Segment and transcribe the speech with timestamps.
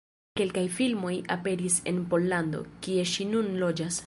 [0.39, 3.99] Kelkaj filmoj aperis en Pollando, kie ŝi nun loĝas.